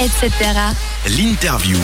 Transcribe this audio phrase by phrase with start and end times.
[0.00, 0.30] etc.
[1.18, 1.76] L'interview.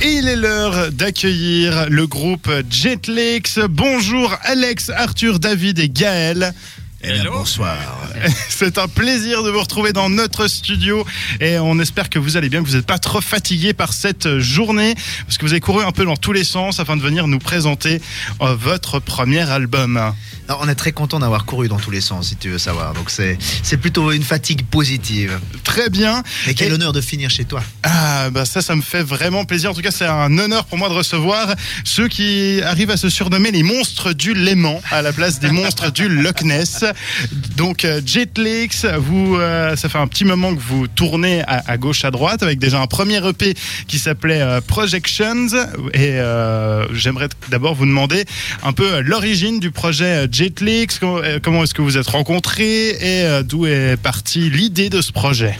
[0.00, 3.58] Et il est l'heure d'accueillir le groupe Jetlix.
[3.68, 6.54] Bonjour Alex, Arthur, David et Gaël.
[7.00, 7.78] Eh bien, bonsoir.
[8.48, 11.06] C'est un plaisir de vous retrouver dans notre studio
[11.40, 14.38] et on espère que vous allez bien, que vous n'êtes pas trop fatigués par cette
[14.40, 17.28] journée parce que vous avez couru un peu dans tous les sens afin de venir
[17.28, 18.00] nous présenter
[18.40, 19.96] euh, votre premier album.
[20.48, 22.94] Alors, on est très content d'avoir couru dans tous les sens, si tu veux savoir.
[22.94, 25.38] Donc c'est c'est plutôt une fatigue positive.
[25.62, 26.24] Très bien.
[26.48, 27.62] Et quel Et- honneur de finir chez toi.
[27.84, 29.70] Ah, bah ça, ça me fait vraiment plaisir.
[29.70, 33.08] En tout cas, c'est un honneur pour moi de recevoir ceux qui arrivent à se
[33.08, 36.82] surnommer les monstres du Léman à la place des monstres du Loch Ness.
[37.56, 42.04] Donc, euh, Jetlix, vous, euh, ça fait un petit moment que vous tournez à, gauche,
[42.04, 43.54] à droite, avec déjà un premier EP
[43.86, 45.48] qui s'appelait euh, Projections.
[45.94, 46.18] Et
[46.92, 48.24] j'aimerais d'abord vous demander
[48.62, 50.98] un peu l'origine du projet Jetlix.
[50.98, 55.58] Comment, comment est-ce que vous êtes rencontrés et d'où est partie l'idée de ce projet?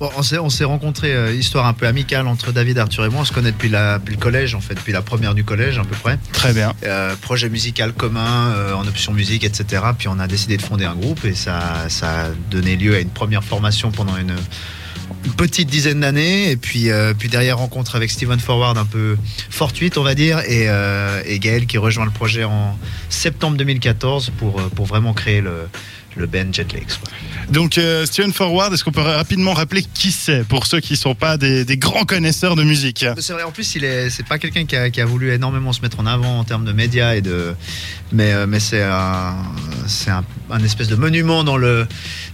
[0.00, 3.08] Bon, on s'est on s'est rencontrés, euh, histoire un peu amicale entre David, Arthur et
[3.08, 3.20] moi.
[3.22, 5.78] On se connaît depuis, la, depuis le collège, en fait, depuis la première du collège,
[5.78, 6.18] à peu près.
[6.32, 6.72] Très bien.
[6.84, 9.82] Euh, projet musical commun, euh, en option musique, etc.
[9.96, 13.00] Puis on a décidé de fonder un groupe et ça, ça a donné lieu à
[13.00, 14.34] une première formation pendant une,
[15.24, 16.50] une petite dizaine d'années.
[16.50, 19.16] Et puis, euh, puis derrière, rencontre avec Steven Forward un peu
[19.50, 24.32] fortuite, on va dire, et, euh, et Gaël qui rejoint le projet en septembre 2014
[24.38, 25.68] pour, euh, pour vraiment créer le,
[26.16, 26.96] le band Jetlix.
[26.96, 27.10] quoi.
[27.50, 30.98] Donc, euh, Steven Forward, est-ce qu'on peut rapidement rappeler qui c'est pour ceux qui ne
[30.98, 33.04] sont pas des, des grands connaisseurs de musique?
[33.18, 35.72] C'est vrai, en plus, il est, c'est pas quelqu'un qui a, qui a voulu énormément
[35.72, 37.54] se mettre en avant en termes de médias et de,
[38.12, 39.34] mais, euh, mais c'est un,
[39.86, 41.86] c'est un, un espèce de monument dans le,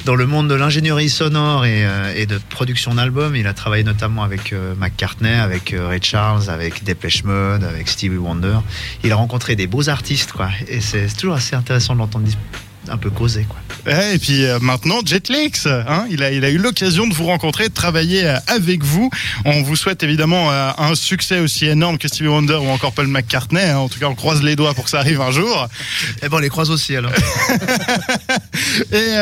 [0.05, 3.37] dans le monde de l'ingénierie sonore et, euh, et de production d'albums.
[3.37, 7.89] Il a travaillé notamment avec euh, McCartney, avec euh, Ray Charles, avec Depeche Mode, avec
[7.89, 8.59] Stevie Wonder.
[9.05, 10.49] Il a rencontré des beaux artistes, quoi.
[10.67, 12.27] Et c'est toujours assez intéressant de l'entendre
[12.89, 13.59] un peu causer, quoi.
[13.87, 17.25] Ouais, Et puis euh, maintenant, Jetlix, hein, il, a, il a eu l'occasion de vous
[17.25, 19.11] rencontrer, de travailler euh, avec vous.
[19.45, 23.07] On vous souhaite évidemment euh, un succès aussi énorme que Stevie Wonder ou encore Paul
[23.07, 23.63] McCartney.
[23.63, 23.79] hein.
[23.79, 25.69] En tout cas, on croise les doigts pour que ça arrive un jour.
[26.23, 27.13] Et bon, on les croise aussi, alors.
[28.93, 29.15] Et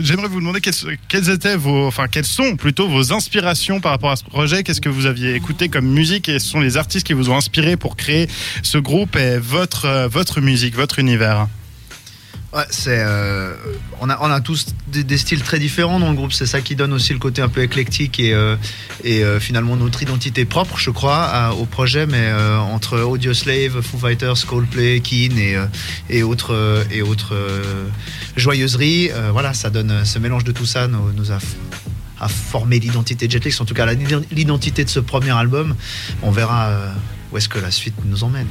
[0.00, 0.74] j'aimerais vous demander quelles,
[1.08, 4.62] quelles étaient vos, enfin quelles sont plutôt vos inspirations par rapport à ce projet?
[4.62, 6.28] Qu'est-ce que vous aviez écouté comme musique?
[6.28, 8.28] Et ce sont les artistes qui vous ont inspiré pour créer
[8.62, 11.46] ce groupe et votre votre musique, votre univers?
[12.86, 13.54] Euh,
[14.00, 16.32] on, a, tous des, styles très différents dans le groupe.
[16.32, 18.56] C'est ça qui donne aussi le côté un peu éclectique et, euh,
[19.04, 22.06] euh, finalement notre identité propre, je crois, à- au projet.
[22.06, 22.32] Mais
[22.72, 25.56] entre Audioslave, Foo Fighters, Coldplay, Keen et,
[26.10, 27.02] et autres, et
[28.36, 31.38] joyeuseries, voilà, ça donne ce mélange de tout ça nous, a,
[32.20, 33.60] a formé l'identité de Jetlix.
[33.60, 33.86] En tout cas,
[34.30, 35.74] l'identité de ce premier album.
[36.22, 36.70] On verra
[37.34, 38.46] où est-ce que la suite nous emmène.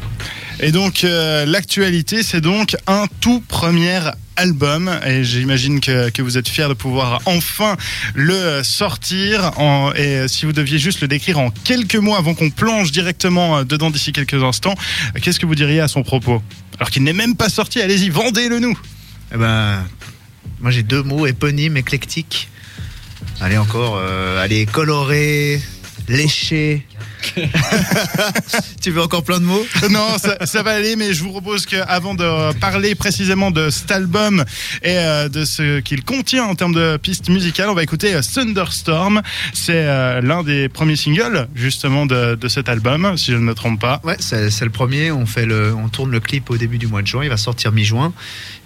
[0.60, 4.02] Et donc euh, l'actualité, c'est donc un tout premier
[4.36, 7.78] album et j'imagine que, que vous êtes fiers de pouvoir enfin
[8.14, 12.50] le sortir en, et si vous deviez juste le décrire en quelques mots avant qu'on
[12.50, 14.76] plonge directement euh, dedans d'ici quelques instants,
[15.16, 16.44] euh, qu'est-ce que vous diriez à son propos?
[16.78, 18.78] Alors qu'il n'est même pas sorti, allez-y, vendez-le nous
[19.34, 19.82] Eh ben,
[20.60, 22.50] moi j'ai deux mots éponymes, éclectiques.
[23.40, 25.62] Allez encore, euh, allez coloré,
[26.10, 26.86] léché.
[28.82, 29.66] tu veux encore plein de mots?
[29.90, 33.92] Non, ça, ça va aller, mais je vous propose qu'avant de parler précisément de cet
[33.92, 34.44] album
[34.84, 38.22] et euh, de ce qu'il contient en termes de pistes musicales, on va écouter euh,
[38.22, 39.22] Thunderstorm.
[39.54, 43.54] C'est euh, l'un des premiers singles justement de, de cet album, si je ne me
[43.54, 44.02] trompe pas.
[44.04, 45.12] Ouais, c'est c'est le premier.
[45.12, 47.24] On fait le, on tourne le clip au début du mois de juin.
[47.24, 48.14] Il va sortir mi-juin.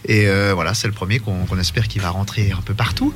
[0.05, 3.13] Et euh, voilà, c'est le premier qu'on qu'on espère qu'il va rentrer un peu partout.